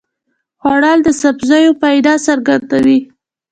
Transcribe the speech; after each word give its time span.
خوړل 0.61 0.99
د 1.05 1.09
سبزیو 1.21 1.77
فایده 1.81 2.13
څرګندوي 2.27 2.99